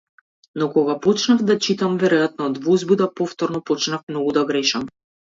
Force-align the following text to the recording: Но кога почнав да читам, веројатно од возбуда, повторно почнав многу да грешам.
Но 0.59 0.65
кога 0.75 0.93
почнав 1.01 1.41
да 1.49 1.55
читам, 1.65 1.97
веројатно 2.03 2.47
од 2.51 2.57
возбуда, 2.63 3.07
повторно 3.19 3.61
почнав 3.71 4.07
многу 4.15 4.33
да 4.39 4.45
грешам. 4.53 4.89